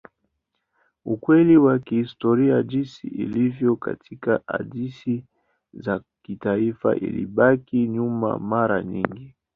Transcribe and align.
Ukweli 1.05 1.57
wa 1.57 1.79
kihistoria 1.79 2.63
jinsi 2.63 3.07
ilivyo 3.07 3.75
katika 3.75 4.39
hadithi 4.47 5.25
za 5.73 6.01
kitaifa 6.23 6.95
ilibaki 6.95 7.87
nyuma 7.87 8.39
mara 8.39 8.83
nyingi. 8.83 9.35